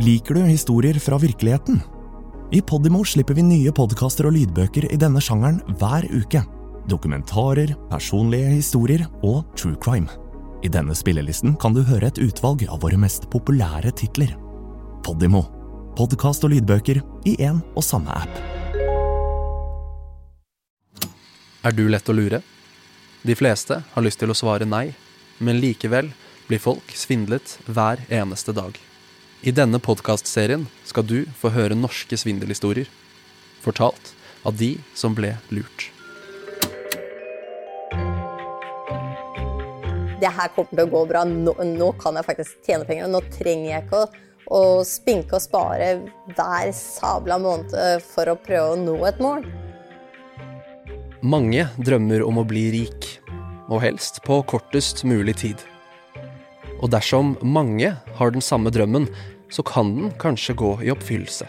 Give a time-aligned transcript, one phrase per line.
[0.00, 1.80] Liker du historier fra virkeligheten?
[2.52, 6.40] I Podimo slipper vi nye podkaster og lydbøker i denne sjangeren hver uke.
[6.88, 10.08] Dokumentarer, personlige historier og true crime.
[10.64, 14.32] I denne spillelisten kan du høre et utvalg av våre mest populære titler.
[15.04, 15.44] Podimo.
[16.00, 18.40] Podkast og lydbøker i én og samme app.
[21.60, 22.40] Er du lett å lure?
[23.20, 24.94] De fleste har lyst til å svare nei,
[25.44, 26.08] men likevel
[26.48, 28.80] blir folk svindlet hver eneste dag.
[29.40, 32.90] I denne podkastserien skal du få høre norske svindelhistorier,
[33.64, 34.10] fortalt
[34.44, 35.86] av de som ble lurt.
[40.20, 41.24] Det her kommer til å gå bra.
[41.24, 43.08] Nå, nå kan jeg faktisk tjene penger.
[43.08, 44.10] Nå trenger jeg ikke å,
[44.52, 45.88] å spinke og spare
[46.36, 47.72] hver sabla måned
[48.12, 49.48] for å prøve å nå et mål.
[51.24, 53.14] Mange drømmer om å bli rik,
[53.72, 55.64] og helst på kortest mulig tid.
[56.80, 59.08] Og dersom mange har den samme drømmen,
[59.52, 61.48] så kan den kanskje gå i oppfyllelse.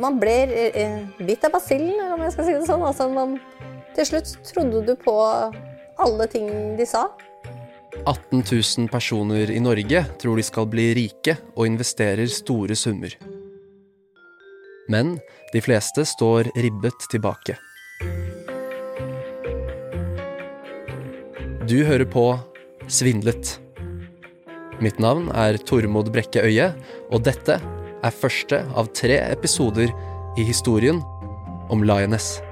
[0.00, 2.84] Man blir eh, bitt av basillen, om jeg skal si det sånn.
[2.84, 3.38] Altså, man,
[3.96, 5.16] til slutt trodde du på
[6.02, 7.06] alle ting de sa.
[8.04, 13.14] 18 000 personer i Norge tror de skal bli rike og investerer store summer.
[14.92, 15.16] Men
[15.54, 17.56] de fleste står ribbet tilbake.
[21.66, 22.28] Du hører på
[22.86, 23.65] Svindlet.
[24.76, 26.66] Mitt navn er Tormod Brekke Øie,
[27.08, 29.88] og dette er første av tre episoder
[30.36, 30.98] i historien
[31.72, 32.42] om Lioness.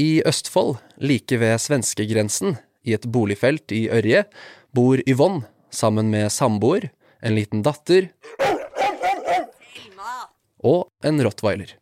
[0.00, 2.56] I Østfold, like ved svenskegrensen,
[2.88, 4.24] i et boligfelt i Ørje,
[4.72, 6.88] bor Yvonne sammen med samboer,
[7.20, 8.08] en liten datter
[10.64, 11.76] og en rottweiler.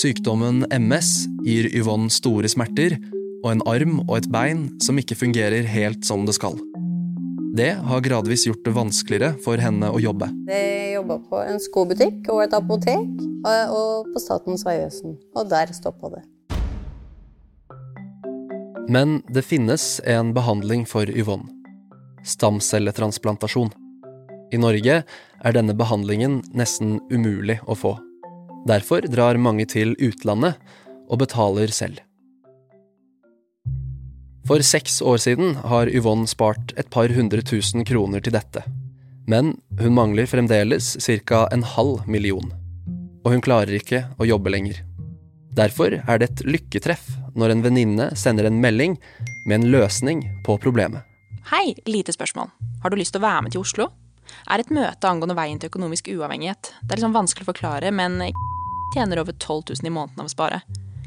[0.00, 2.94] Sykdommen MS gir Yvonne store smerter
[3.40, 6.58] og en arm og et bein som ikke fungerer helt som det skal.
[7.56, 10.28] Det har gradvis gjort det vanskeligere for henne å jobbe.
[10.46, 13.08] Jeg jobba på en skobutikk og et apotek,
[13.42, 15.16] og på Statens vegvesen.
[15.34, 16.22] Og der stoppa det.
[18.90, 21.50] Men det finnes en behandling for Yvonne.
[22.26, 23.70] Stamcelletransplantasjon.
[24.54, 25.02] I Norge
[25.44, 27.96] er denne behandlingen nesten umulig å få.
[28.68, 30.60] Derfor drar mange til utlandet
[31.08, 32.00] og betaler selv.
[34.48, 38.64] For seks år siden har Yvonne spart et par hundre tusen kroner til dette.
[39.30, 41.46] Men hun mangler fremdeles ca.
[41.52, 42.50] en halv million.
[43.24, 44.80] Og hun klarer ikke å jobbe lenger.
[45.54, 47.06] Derfor er det et lykketreff
[47.38, 48.96] når en venninne sender en melding
[49.46, 51.04] med en løsning på problemet.
[51.50, 52.50] Hei, lite spørsmål.
[52.82, 53.90] Har du lyst til å være med til Oslo?
[54.50, 56.72] Er et møte angående veien til økonomisk uavhengighet.
[56.82, 58.20] Det er liksom vanskelig å forklare, men
[58.94, 60.62] tjener over 12 000 i måneden av å spare.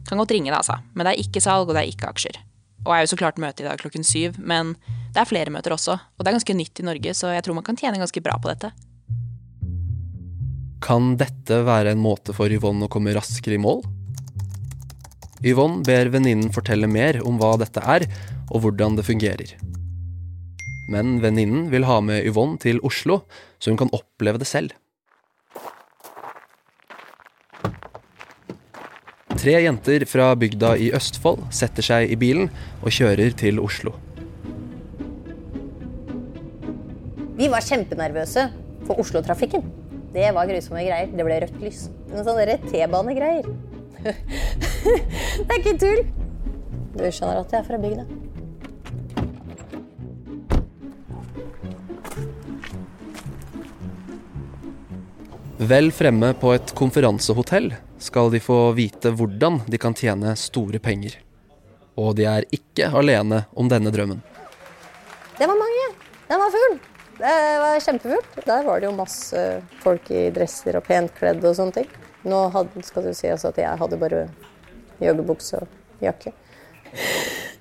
[0.07, 0.79] Kan godt ringe det, altså.
[0.93, 2.39] Men det er ikke salg, og det er ikke aksjer.
[2.83, 4.73] Og jeg er jo så klart møte i dag klokken syv, men
[5.13, 5.95] det er flere møter også.
[5.95, 8.35] Og det er ganske nytt i Norge, så jeg tror man kan tjene ganske bra
[8.41, 8.73] på dette.
[10.83, 13.85] Kan dette være en måte for Yvonne å komme raskere i mål?
[15.47, 18.07] Yvonne ber venninnen fortelle mer om hva dette er,
[18.51, 19.55] og hvordan det fungerer.
[20.93, 23.23] Men venninnen vil ha med Yvonne til Oslo,
[23.57, 24.75] så hun kan oppleve det selv.
[29.43, 33.91] Tre jenter fra bygda i Østfold setter seg i bilen og kjører til Oslo.
[37.33, 38.45] Vi var kjempenervøse
[38.87, 39.65] for Oslo-trafikken.
[40.13, 41.09] Det var grusomme greier.
[41.11, 41.87] Det ble rødt lys.
[42.13, 43.49] Noen sånne T-banegreier.
[44.03, 46.03] det er ikke tull.
[46.93, 48.22] Du skjønner at jeg er fra bygda.
[55.57, 61.19] Vel fremme på et konferansehotell skal de få vite hvordan de kan tjene store penger.
[61.93, 64.23] Og de er ikke alene om denne drømmen.
[65.37, 65.85] Det var mange.
[66.31, 66.79] Den var full.
[67.19, 68.39] Det var kjempefullt.
[68.47, 69.43] Der var det jo masse
[69.83, 71.93] folk i dresser og pent kledd og sånne ting.
[72.25, 74.25] Nå hadde, skal du si altså at jeg hadde bare
[75.03, 76.33] joggebukse og jakke.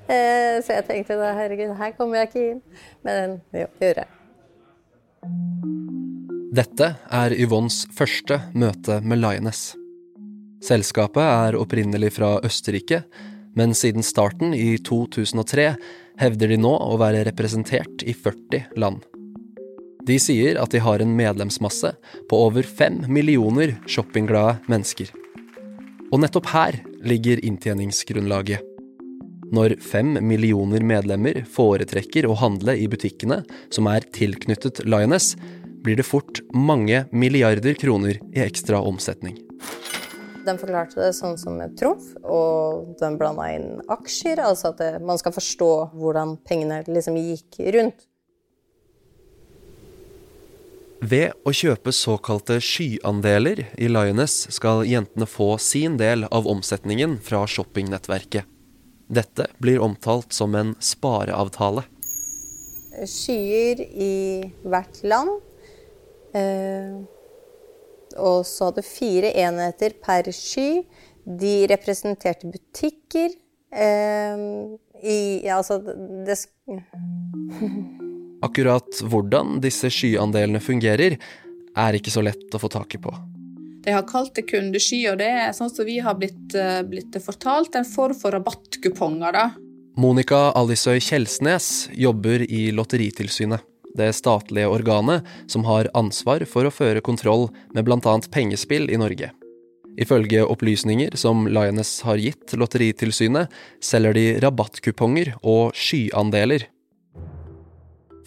[0.08, 2.66] Eh, så jeg tenkte herregud, her kommer jeg ikke inn.
[3.06, 4.11] Men jo, det gjorde jeg.
[6.52, 9.70] Dette er Yvonnes første møte med Lioness.
[10.60, 12.98] Selskapet er opprinnelig fra Østerrike,
[13.56, 15.70] men siden starten i 2003
[16.20, 19.00] hevder de nå å være representert i 40 land.
[20.04, 21.94] De sier at de har en medlemsmasse
[22.28, 25.08] på over fem millioner shoppingglade mennesker.
[26.12, 28.60] Og nettopp her ligger inntjeningsgrunnlaget.
[29.56, 33.40] Når fem millioner medlemmer foretrekker å handle i butikkene
[33.72, 35.32] som er tilknyttet Lioness,
[35.82, 39.38] blir det fort mange milliarder kroner i ekstra omsetning.
[40.46, 44.42] Den forklarte det sånn som et trumf, og den blanda inn aksjer.
[44.42, 48.08] Altså at det, man skal forstå hvordan pengene liksom gikk rundt.
[51.02, 57.42] Ved å kjøpe såkalte skyandeler i Lioness skal jentene få sin del av omsetningen fra
[57.50, 58.46] shoppingnettverket.
[59.12, 61.82] Dette blir omtalt som en spareavtale.
[63.02, 64.14] Skyer i
[64.62, 65.42] hvert land.
[66.36, 67.00] Eh,
[68.20, 70.82] og så hadde fire enheter per sky.
[71.24, 73.34] De representerte butikker.
[73.72, 74.46] Eh,
[75.02, 75.78] i ja, Altså,
[76.26, 76.38] det
[78.46, 81.14] Akkurat hvordan disse skyandelene fungerer,
[81.78, 83.12] er ikke så lett å få tak i på.
[83.82, 87.16] De har kalt det kundesky, og det er sånn som vi har blitt, eh, blitt
[87.22, 89.32] fortalt, en form for rabattkuponger.
[89.32, 89.46] da.
[89.96, 97.04] Monica Alisøy Kjelsnes jobber i Lotteritilsynet det statlige organet som har ansvar for å føre
[97.04, 98.18] kontroll med bl.a.
[98.32, 99.32] pengespill i Norge.
[100.00, 103.52] Ifølge opplysninger som Lioness har gitt Lotteritilsynet,
[103.84, 106.64] selger de rabattkuponger og skyandeler.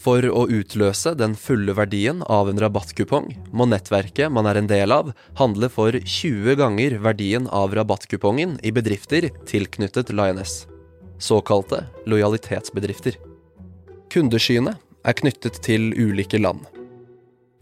[0.05, 4.93] For å utløse den fulle verdien av en rabattkupong, må nettverket man er en del
[4.93, 5.09] av,
[5.39, 10.67] handle for 20 ganger verdien av rabattkupongen i bedrifter tilknyttet Lioness.
[11.17, 13.17] Såkalte lojalitetsbedrifter.
[14.13, 16.65] Kundeskyene er knyttet til ulike land.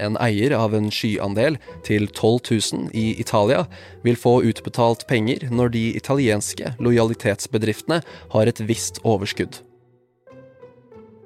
[0.02, 2.40] En eier av en skyandel til 12
[2.74, 3.66] 000 i Italia
[4.04, 8.02] vil få utbetalt penger når de italienske lojalitetsbedriftene
[8.34, 9.62] har et visst overskudd.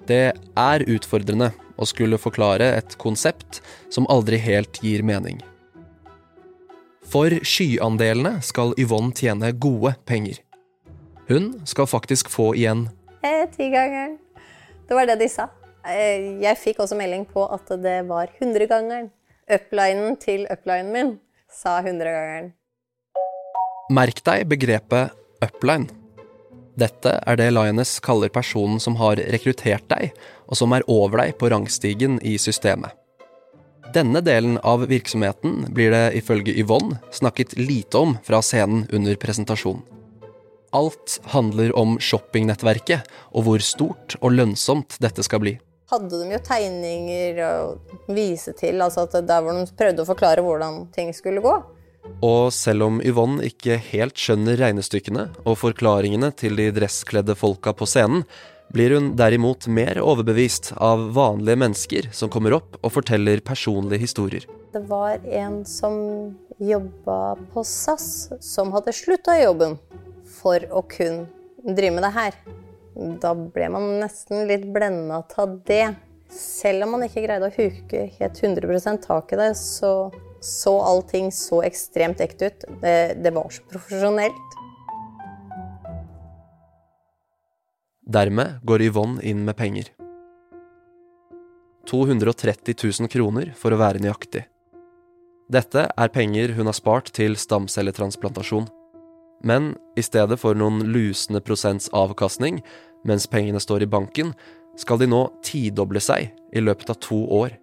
[0.07, 3.61] Det er utfordrende å skulle forklare et konsept
[3.93, 5.39] som aldri helt gir mening.
[7.07, 10.41] For skyandelene skal Yvonne tjene gode penger.
[11.27, 12.87] Hun skal faktisk få igjen
[13.23, 14.17] eh, Tigangeren.
[14.87, 15.47] Det var det de sa.
[15.87, 19.09] Eh, jeg fikk også melding på at det var 100-gangeren.
[19.47, 21.13] Uplinen til uplinen min
[21.47, 22.51] sa 100-gangeren.
[23.95, 25.87] Merk deg begrepet upline.
[26.77, 30.11] Dette er det Lioness kaller personen som har rekruttert deg,
[30.45, 32.91] og som er over deg på rangstigen i systemet.
[33.95, 39.85] Denne delen av virksomheten blir det ifølge Yvonne snakket lite om fra scenen under presentasjonen.
[40.75, 45.55] Alt handler om shoppingnettverket og hvor stort og lønnsomt dette skal bli
[45.91, 47.53] hadde de jo tegninger å
[48.11, 51.55] vise til, altså at der hvor de prøvde å forklare hvordan ting skulle gå.
[52.23, 57.87] Og selv om Yvonne ikke helt skjønner regnestykkene og forklaringene til de dresskledde folka på
[57.89, 58.23] scenen,
[58.73, 64.47] blir hun derimot mer overbevist av vanlige mennesker som kommer opp og forteller personlige historier.
[64.73, 65.95] Det var en som
[66.59, 69.77] jobba på SAS, som hadde slutta i jobben
[70.39, 71.23] for å kun
[71.63, 72.39] drive med det her.
[73.21, 75.95] Da ble man nesten litt blenda av det.
[76.33, 80.09] Selv om man ikke greide å huke helt 100 tak i det, så
[80.39, 82.65] så allting så ekstremt ekte ut.
[82.81, 84.57] Det, det var så profesjonelt.
[88.07, 89.89] Dermed går Yvonne inn med penger.
[91.87, 94.45] 230 000 kroner, for å være nøyaktig.
[95.51, 98.67] Dette er penger hun har spart til stamcelletransplantasjon.
[99.45, 102.61] Men i stedet for noen lusende prosents avkastning,
[103.07, 104.33] mens pengene står i banken,
[104.77, 107.55] skal de nå tidoble seg i løpet av to år.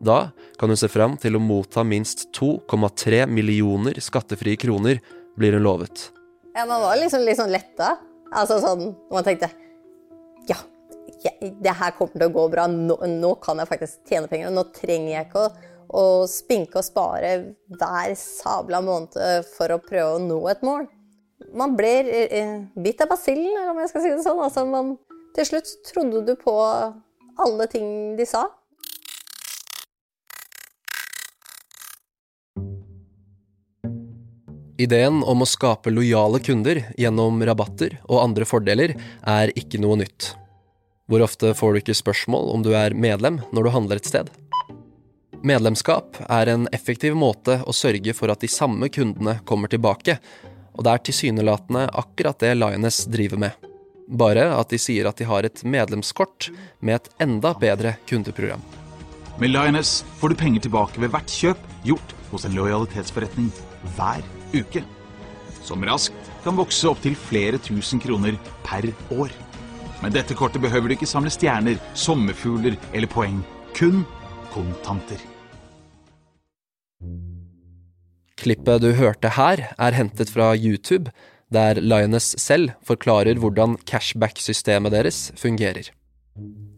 [0.00, 0.30] Da
[0.60, 5.00] kan hun se fram til å motta minst 2,3 millioner skattefrie kroner,
[5.36, 6.08] blir hun lovet.
[6.54, 7.94] Ja, man var liksom litt sånn letta.
[8.30, 9.50] Altså sånn man tenkte
[10.48, 10.56] Ja,
[11.40, 12.66] det her kommer til å gå bra.
[12.70, 14.52] Nå, nå kan jeg faktisk tjene penger.
[14.54, 15.50] Nå trenger jeg ikke å,
[15.90, 17.34] å spinke og spare
[17.72, 20.88] hver sabla måned for å prøve å nå et mål
[21.54, 24.40] man blir eh, bitt av basillen, om jeg skal si det sånn.
[24.44, 24.94] Altså, man,
[25.36, 26.54] til slutt trodde du på
[27.40, 28.46] alle ting de sa.
[34.80, 38.94] Ideen om å skape lojale kunder gjennom rabatter og andre fordeler
[39.28, 40.30] er ikke noe nytt.
[41.10, 44.30] Hvor ofte får du ikke spørsmål om du er medlem når du handler et sted?
[45.40, 50.18] Medlemskap er en effektiv måte å sørge for at de samme kundene kommer tilbake,
[50.76, 53.68] og det er tilsynelatende akkurat det Lioness driver med.
[54.20, 56.50] Bare at de sier at de har et medlemskort
[56.84, 58.60] med et enda bedre kundeprogram.
[59.40, 63.48] Med Lioness får du penger tilbake ved hvert kjøp gjort hos en lojalitetsforretning
[63.96, 64.20] hver
[64.52, 64.84] uke.
[65.64, 69.32] Som raskt kan vokse opp til flere tusen kroner per år.
[70.04, 73.40] Med dette kortet behøver du ikke samle stjerner, sommerfugler eller poeng.
[73.72, 74.04] Kun
[74.52, 75.29] kontanter.
[78.40, 81.12] Klippet du hørte her, er hentet fra YouTube,
[81.52, 85.90] der Lioness selv forklarer hvordan cashback-systemet deres fungerer.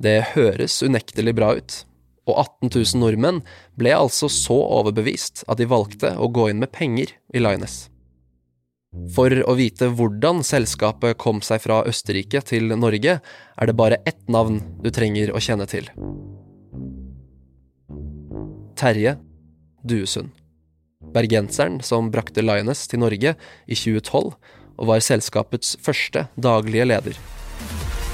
[0.02, 1.84] Det høres unektelig bra ut,
[2.22, 3.40] Og 18 000 nordmenn
[3.74, 7.88] ble altså så overbevist at de valgte å gå inn med penger i Lioness.
[9.16, 14.22] For å vite hvordan selskapet kom seg fra Østerrike til Norge, er det bare ett
[14.30, 15.90] navn du trenger å kjenne til.
[18.78, 19.16] Terje
[19.82, 20.30] Duesund.
[21.12, 23.34] Bergenseren som brakte Lioness til Norge
[23.66, 24.32] i 2012,
[24.80, 27.20] og var selskapets første daglige leder.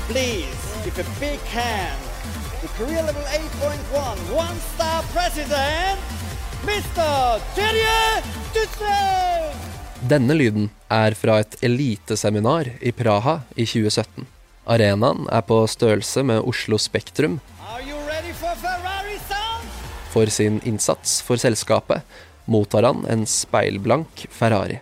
[0.09, 2.09] Please give a big hand
[2.61, 6.01] to career level 8.1 one-star president,
[6.67, 7.39] Mr.
[7.55, 8.23] Terje
[8.55, 9.69] Dutsund!
[10.11, 14.27] Denne lyden er fra et eliteseminar i Praha i 2017.
[14.69, 17.39] Arenaen er på størrelse med Oslo Spektrum.
[20.13, 22.03] For sin innsats for selskapet
[22.49, 24.81] mottar han en speilblank Ferrari.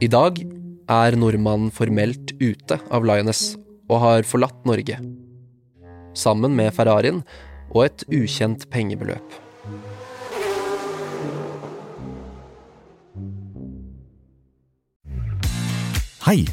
[0.00, 0.38] I dag
[0.90, 3.54] er nordmannen formelt ute av Lioness
[3.90, 4.96] og har forlatt Norge.
[6.16, 7.20] Sammen med Ferrarien
[7.70, 9.36] og et ukjent pengebeløp.
[16.24, 16.44] Hei!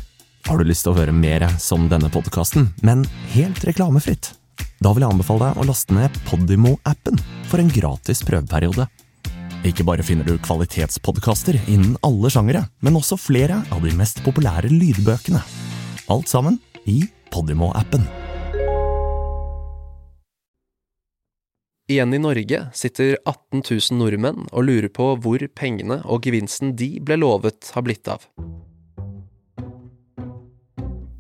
[0.48, 3.02] Har du lyst til å høre mer som denne podkasten, men
[3.34, 4.30] helt reklamefritt?
[4.80, 7.18] Da vil jeg anbefale deg å laste ned Podimo-appen
[7.50, 8.86] for en gratis prøveperiode.
[9.68, 14.72] Ikke bare finner du kvalitetspodkaster innen alle sjangere, men også flere av de mest populære
[14.72, 15.42] lydbøkene.
[16.16, 17.02] Alt sammen i
[17.34, 18.08] Podimo-appen.
[21.92, 26.94] Igjen i Norge sitter 18 000 nordmenn og lurer på hvor pengene og gevinsten de
[27.04, 28.24] ble lovet, har blitt av.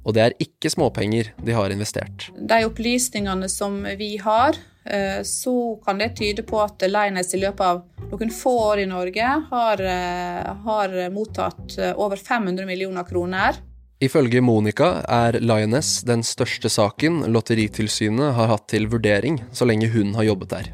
[0.07, 2.29] Og det er ikke småpenger de har investert.
[2.31, 7.65] De opplysningene som vi har, eh, så kan det tyde på at Leines i løpet
[7.65, 13.59] av noen få år i Norge har, eh, har mottatt eh, over 500 millioner kroner.
[13.99, 20.13] Ifølge Monica er Lioness den største saken Lotteritilsynet har hatt til vurdering så lenge hun
[20.13, 20.67] har jobbet der.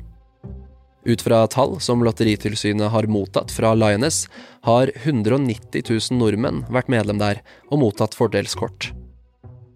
[1.05, 4.27] Ut fra tall som Lotteritilsynet har mottatt fra Lioness,
[4.63, 8.93] har 190 000 nordmenn vært medlem der og mottatt fordelskort.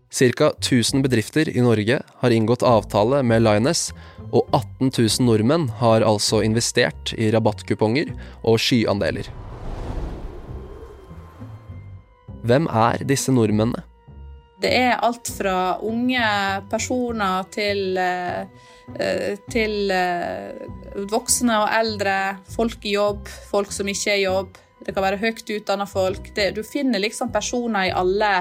[0.09, 0.51] Ca.
[0.59, 3.91] 1000 bedrifter i Norge har inngått avtale med Lioness,
[4.31, 8.13] og 18 000 nordmenn har altså investert i rabattkuponger
[8.47, 9.27] og skyandeler.
[12.47, 13.83] Hvem er disse nordmennene?
[14.57, 16.27] Det er alt fra unge
[16.71, 20.63] personer til, eh, til eh,
[21.11, 22.15] voksne og eldre,
[22.55, 24.57] folk i jobb, folk som ikke er i jobb.
[24.85, 26.29] Det kan være høyt utdanna folk.
[26.35, 28.31] Det, du finner liksom personer i alle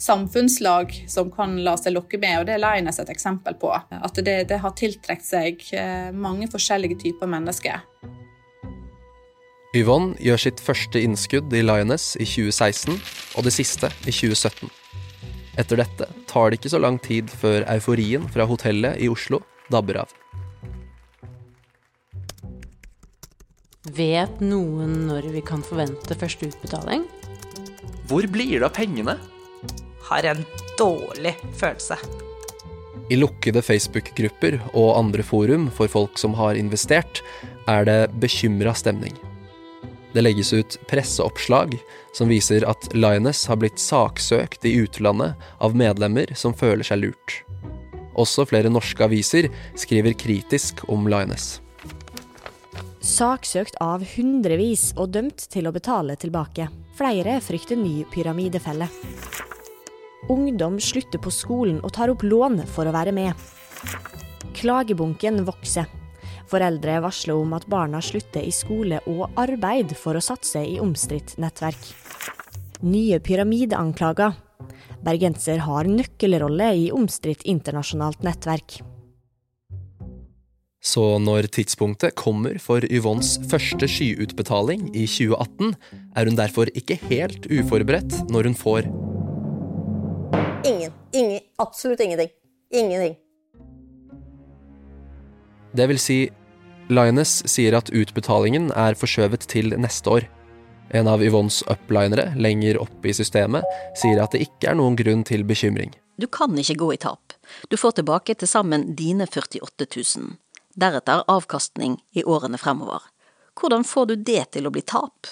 [0.00, 3.70] samfunnslag som kan la seg lokke med, og det er Lines et eksempel på.
[3.76, 7.84] At det, det har tiltrukket seg eh, mange forskjellige typer mennesker.
[9.76, 12.98] Yvonne gjør sitt første innskudd i Lioness i 2016,
[13.36, 14.68] og det siste i 2017.
[15.60, 19.40] Etter dette tar det ikke så lang tid før euforien fra hotellet i Oslo
[19.72, 20.21] dabber av.
[23.90, 27.02] Vet noen når vi kan forvente første utbetaling?
[28.06, 29.16] Hvor blir det av pengene?
[30.06, 30.44] Har en
[30.78, 31.96] dårlig følelse.
[33.10, 37.24] I lukkede Facebook-grupper og andre forum for folk som har investert,
[37.66, 39.18] er det bekymra stemning.
[40.14, 41.74] Det legges ut presseoppslag
[42.14, 47.40] som viser at Lioness har blitt saksøkt i utlandet av medlemmer som føler seg lurt.
[48.14, 51.58] Også flere norske aviser skriver kritisk om Lioness.
[53.02, 56.68] Saksøkt av hundrevis og dømt til å betale tilbake.
[56.94, 58.86] Flere frykter ny pyramidefelle.
[60.30, 63.34] Ungdom slutter på skolen og tar opp lån for å være med.
[64.54, 65.90] Klagebunken vokser.
[66.46, 71.34] Foreldre varsler om at barna slutter i skole og arbeid for å satse i omstridt
[71.42, 71.82] nettverk.
[72.86, 74.38] Nye pyramideanklager.
[75.02, 78.78] Bergenser har nøkkelrolle i omstridt internasjonalt nettverk.
[80.82, 85.76] Så når tidspunktet kommer for Yvonnes første skyutbetaling i 2018,
[86.18, 88.90] er hun derfor ikke helt uforberedt når hun får
[90.66, 90.92] Ingen.
[91.12, 91.40] Ingen.
[91.58, 92.30] Absolutt ingenting.
[92.70, 93.16] Ingenting.
[95.74, 96.18] Det vil si,
[96.92, 100.28] Lioness sier at utbetalingen er forskjøvet til neste år.
[100.92, 103.66] En av Yvonnes uplinere lenger oppe i systemet
[103.98, 105.94] sier at det ikke er noen grunn til bekymring.
[106.20, 107.34] Du kan ikke gå i tap.
[107.72, 110.34] Du får tilbake til sammen dine 48 000.
[110.74, 113.02] Deretter avkastning i årene fremover.
[113.60, 115.28] Hvordan får du det til å bli tap?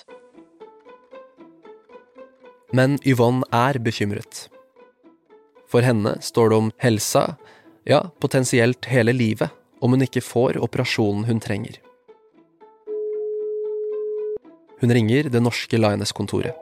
[2.76, 4.48] Men Yvonne er bekymret.
[5.70, 7.22] For henne står det om helsa,
[7.88, 9.48] ja, potensielt hele livet,
[9.80, 11.78] om hun ikke får operasjonen hun trenger.
[14.80, 16.56] Hun ringer det norske Lioness-kontoret.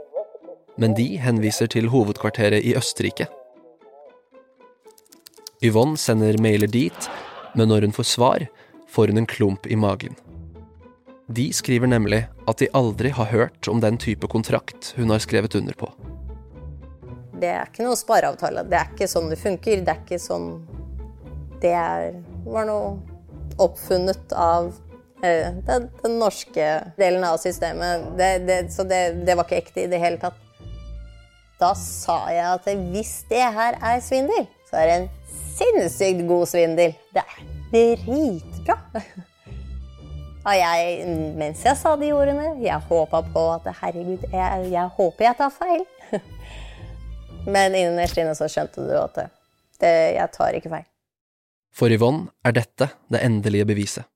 [0.78, 3.26] men de henviser til hovedkvarteret i Østerrike.
[5.58, 7.08] Yvonne sender mailer dit,
[7.58, 8.44] men når hun får svar,
[8.88, 10.16] får hun en klump i magen.
[11.28, 15.54] De skriver nemlig at de aldri har hørt om den type kontrakt hun har skrevet
[15.54, 15.90] under på.
[17.38, 18.64] Det er ikke noe spareavtale.
[18.66, 19.84] Det er ikke sånn det funker.
[19.84, 20.50] Det er ikke sånn
[21.62, 21.74] Det
[22.46, 22.96] var noe
[23.58, 24.70] oppfunnet av
[25.26, 26.66] eh, den, den, norske
[26.98, 28.06] delen av systemet.
[28.18, 30.38] Det, det, så det, det var ikke ekte i det hele tatt.
[31.58, 35.10] Da sa jeg at hvis det her er svindel, så er det en
[35.58, 36.94] sinnssykt god svindel.
[37.12, 38.57] Det er dritbra.
[40.48, 45.26] Og jeg, mens jeg sa de ordene, jeg håpa på at herregud, jeg, jeg, håper
[45.26, 45.84] jeg tar feil.
[47.54, 49.18] Men innerst inne så skjønte du at
[49.82, 50.86] det, jeg tar ikke feil.
[51.74, 54.08] For Yvonne er dette det endelige beviset.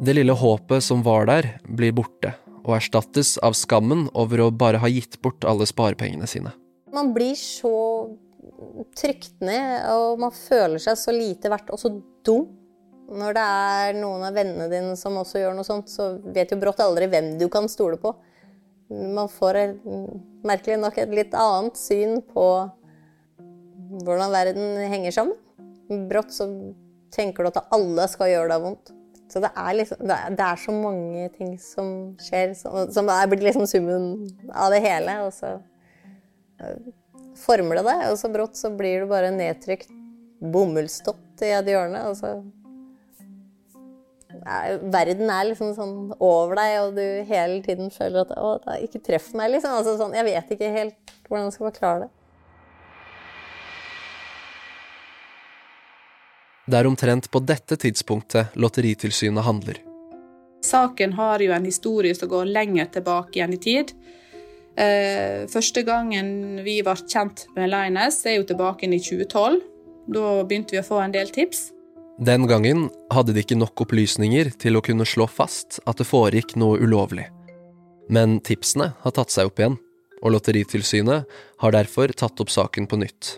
[0.00, 2.32] Det lille håpet som var der, blir borte,
[2.64, 6.54] og erstattes av skammen over å bare ha gitt bort alle sparepengene sine.
[6.90, 7.99] Man blir så
[8.98, 11.92] trykt ned, og man føler seg så lite verdt og så
[12.26, 12.48] dum.
[13.10, 16.60] Når det er noen av vennene dine som også gjør noe sånt, så vet jo
[16.60, 18.12] brått aldri hvem du kan stole på.
[18.90, 19.58] Man får
[20.46, 22.46] merkelig nok et litt annet syn på
[24.04, 26.06] hvordan verden henger sammen.
[26.10, 26.46] Brått så
[27.14, 28.94] tenker du at alle skal gjøre deg vondt.
[29.30, 33.44] Så det er, liksom, det er, så mange ting som skjer, som, som er blitt
[33.46, 34.08] liksom summen
[34.50, 35.20] av det hele.
[35.26, 35.52] Og så
[37.38, 39.92] former det deg, og så brått så blir du bare nedtrykt
[40.40, 42.06] bomullsdott i et hjørne.
[42.10, 42.38] og så
[44.40, 49.02] Verden er liksom sånn over deg, og du hele tiden føler at 'å, da, ikke
[49.04, 49.74] treff meg', liksom.
[49.74, 52.10] Altså sånn, jeg vet ikke helt hvordan jeg skal forklare det.
[56.70, 59.80] Det er omtrent på dette tidspunktet Lotteritilsynet handler.
[60.62, 63.92] Saken har jo en historie som går lenger tilbake igjen i tid.
[64.80, 69.60] Eh, første gangen vi ble kjent med Lines, er jo tilbake i 2012.
[70.10, 71.68] Da begynte vi å få en del tips.
[72.20, 76.56] Den gangen hadde de ikke nok opplysninger til å kunne slå fast at det foregikk
[76.60, 77.26] noe ulovlig.
[78.12, 79.78] Men tipsene har tatt seg opp igjen,
[80.20, 83.36] og Lotteritilsynet har derfor tatt opp saken på nytt.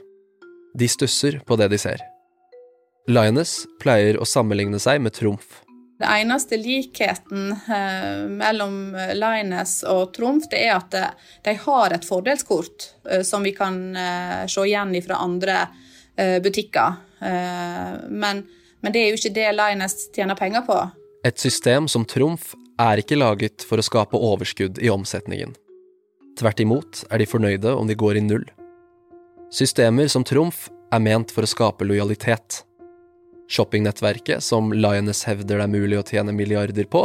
[0.74, 2.02] De stusser på det de ser.
[3.10, 5.60] Linus pleier å sammenligne seg med Trumf.
[6.02, 10.96] Det eneste likheten eh, mellom Lines og Trumf, det er at
[11.46, 15.60] de har et fordelskort eh, som vi kan eh, se igjen fra andre
[16.16, 16.98] eh, butikker.
[17.22, 18.42] Eh, men,
[18.82, 20.80] men, det er jo ikke det Lines tjener penger på.
[21.22, 22.50] Et system som Trumf
[22.82, 25.54] er ikke laget for å skape overskudd i omsetningen.
[26.40, 28.48] Tvert imot er de fornøyde om de går i null.
[29.54, 32.64] Systemer som Trumf er ment for å skape lojalitet.
[33.52, 37.04] Shoppingnettverket, som Lioness hevder det er mulig å tjene milliarder på,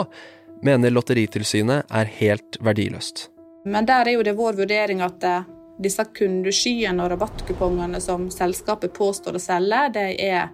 [0.64, 3.28] mener Lotteritilsynet er helt verdiløst.
[3.68, 5.48] Men der er jo det vår vurdering at eh,
[5.84, 10.48] disse kundeskyene og rabattkupongene som selskapet påstår å selge, det er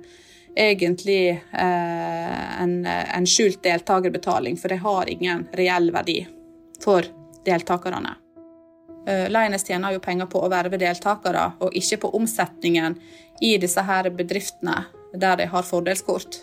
[0.58, 6.23] egentlig eh, en, en, skjult deltakerbetaling, for det har ingen reell verdi
[6.84, 7.06] for
[7.45, 8.17] deltakerne.
[9.07, 12.95] Eh, Lioness tjener jo penger på å verve deltakere, og ikke på omsetningen
[13.43, 16.39] i disse her bedriftene der de har fordelskort.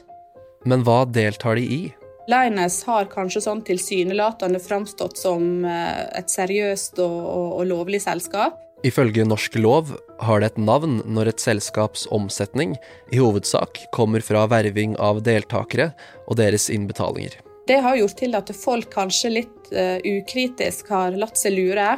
[0.68, 1.82] Men hva deltar de i?
[2.30, 8.58] Lines har kanskje sånn tilsynelatende framstått som eh, et seriøst og, og, og, lovlig selskap.
[8.86, 9.90] Ifølge norsk lov
[10.24, 12.76] har det et navn når et selskaps omsetning
[13.12, 15.90] i hovedsak kommer fra verving av deltakere
[16.26, 17.34] og deres innbetalinger.
[17.68, 21.90] Det har gjort til at folk kanskje litt uh, ukritisk har latt seg lure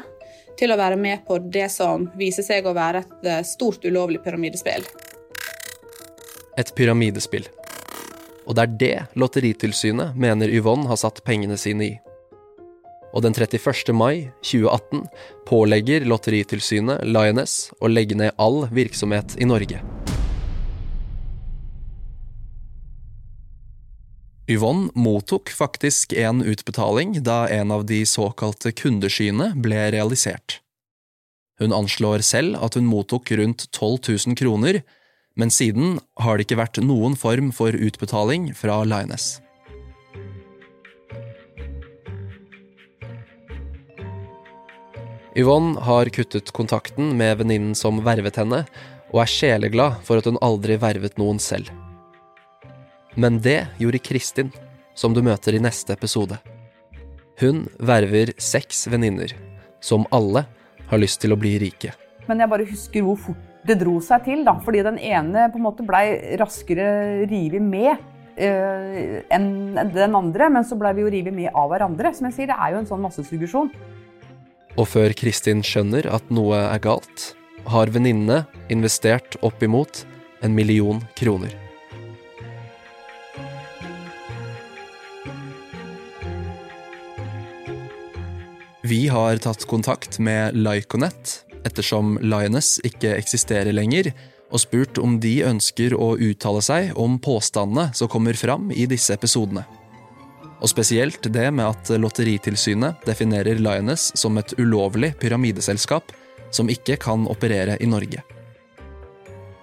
[0.59, 4.23] til å være med på det som viser seg å være et uh, stort ulovlig
[4.25, 4.87] pyramidespill
[6.59, 7.47] et pyramidespill.
[8.47, 11.93] Og det er det Lotteritilsynet mener Yvonne har satt pengene sine i.
[13.13, 13.93] Og den 31.
[13.95, 15.05] mai 2018
[15.49, 19.83] pålegger Lotteritilsynet Lioness å legge ned all virksomhet i Norge.
[24.51, 30.59] Yvonne mottok faktisk en utbetaling da en av de såkalte kundeskyene ble realisert.
[31.61, 34.83] Hun anslår selv at hun mottok rundt 12 000 kroner
[35.35, 39.39] men siden har det ikke vært noen form for utbetaling fra Lines.
[45.33, 48.67] Yvonne har kuttet kontakten med venninnen som vervet henne,
[49.13, 51.73] og er sjeleglad for at hun aldri vervet noen selv.
[53.15, 54.53] Men det gjorde Kristin,
[54.95, 56.39] som du møter i neste episode.
[57.41, 59.35] Hun verver seks venninner,
[59.81, 60.47] som alle
[60.91, 61.93] har lyst til å bli rike.
[62.29, 65.61] Men jeg bare husker hvor fort det dro seg til, da, fordi den ene på
[65.61, 69.49] en måte blei raskere revet med uh, enn
[69.95, 70.51] den andre.
[70.53, 72.15] Men så blei vi jo revet med av hverandre.
[72.17, 73.71] Som jeg sier, det er jo en sånn massesuggesjon.
[74.73, 77.33] Og før Kristin skjønner at noe er galt,
[77.69, 80.05] har venninnene investert oppimot
[80.43, 81.62] en million kroner.
[88.93, 94.11] Vi har tatt kontakt med Lyconet, ettersom Lioness ikke eksisterer lenger,
[94.53, 99.17] og spurt om de ønsker å uttale seg om påstandene som kommer fram i disse
[99.17, 99.63] episodene.
[100.61, 106.13] Og spesielt det med at Lotteritilsynet definerer Lioness som et ulovlig pyramideselskap
[106.53, 108.21] som ikke kan operere i Norge.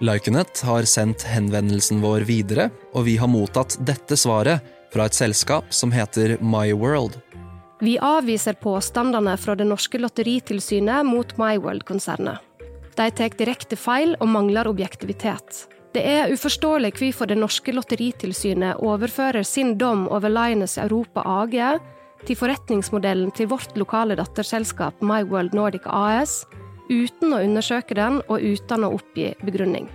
[0.02, 5.70] Lyconet har sendt henvendelsen vår videre, og vi har mottatt dette svaret fra et selskap
[5.70, 7.20] som heter MyWorld.
[7.82, 12.38] Vi avviser påstandene fra det norske lotteritilsynet mot MyWorld-konsernet.
[12.96, 15.62] De tar direkte feil og mangler objektivitet.
[15.96, 21.56] Det er uforståelig hvorfor det norske lotteritilsynet overfører sin dom over Linus Europa AG
[22.28, 26.42] til forretningsmodellen til vårt lokale datterselskap MyWorld Nordic AS,
[26.90, 29.88] uten å undersøke den og uten å oppgi begrunning.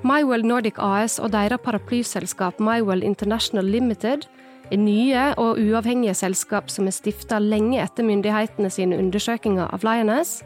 [0.00, 4.24] MyWorld Nordic AS og deres paraplyselskap MyWorld International Limited
[4.70, 10.42] er nye og uavhengige selskap som er stifta lenge etter myndighetene sine undersøkelser av Lioness,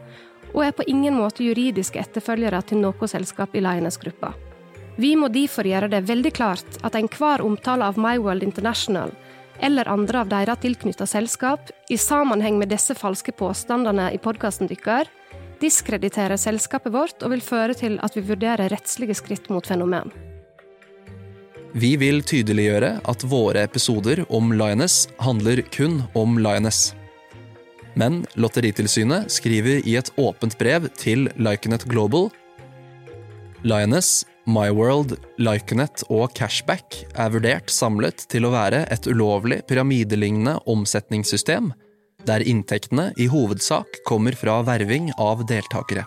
[0.53, 4.33] og er på ingen måte juridiske etterfølgere til noe selskap i Lioness-gruppa.
[4.95, 9.13] Vi må derfor gjøre det veldig klart at enhver omtale av MyWorld International
[9.63, 15.09] eller andre av deres tilknytta selskap i sammenheng med disse falske påstandene i podkasten deres
[15.63, 20.11] diskrediterer selskapet vårt og vil føre til at vi vurderer rettslige skritt mot fenomen.
[21.73, 26.91] Vi vil tydeliggjøre at våre episoder om Lioness handler kun om Lioness.
[27.97, 32.29] Men Lotteritilsynet skriver i et åpent brev til Lyconet Global
[33.63, 41.71] Lioness, MyWorld, Lyconet og Cashback er vurdert samlet til å være et ulovlig pyramidelignende omsetningssystem,
[42.27, 46.03] der inntektene i hovedsak kommer fra verving av deltakere.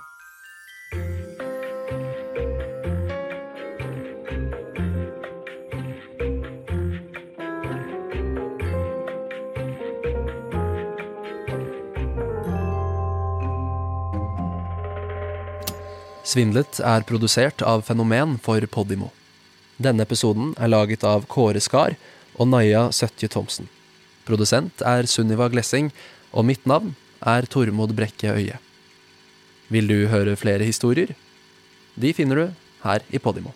[16.36, 19.06] Svindlet er produsert av Fenomen for Podimo.
[19.80, 21.94] Denne episoden er laget av Kåre Skar
[22.36, 23.70] og Naja Søtje Thomsen.
[24.28, 25.88] Produsent er Sunniva Glessing,
[26.36, 26.92] og mitt navn
[27.24, 28.58] er Tormod Brekke Øye.
[29.72, 31.14] Vil du høre flere historier?
[31.96, 32.44] De finner du
[32.84, 33.54] her i Podimo.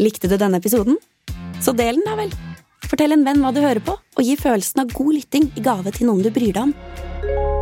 [0.00, 0.96] Likte du denne episoden?
[1.60, 2.32] Så del den, da vel.
[2.88, 5.92] Fortell en venn hva du hører på, og gi følelsen av god lytting i gave
[5.92, 7.55] til noen du bryr deg om.